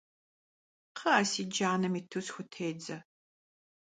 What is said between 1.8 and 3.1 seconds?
yêtu sxutêdze!